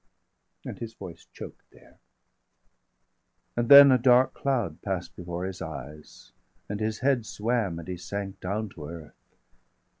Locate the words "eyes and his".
5.61-7.01